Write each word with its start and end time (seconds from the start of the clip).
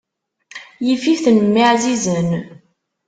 Yif-iten 0.85 1.37
mmi 1.45 1.63
ɛzizen. 1.71 2.29